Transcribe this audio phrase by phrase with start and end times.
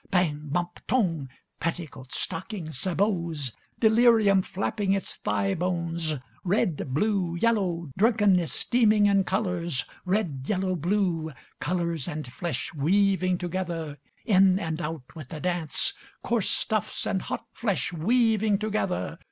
[0.09, 0.49] Bang!
[0.49, 0.79] Bump!
[0.87, 1.29] Tong!
[1.59, 9.85] Petticoats, Stockings, Sabots, Delirium flapping its thigh bones; Red, blue, yellow, Drunkenness steaming in colours;
[10.03, 15.93] Red, yellow, blue, Colours and flesh weaving together, In and out, with the dance,
[16.23, 19.19] Coarse stuffs and hot flesh weaving together.